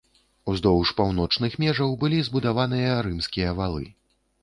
Уздоўж 0.53 0.93
паўночных 1.01 1.59
межаў 1.65 1.95
былі 2.07 2.25
збудаваныя 2.31 2.99
рымскія 3.11 3.57
валы. 3.63 3.91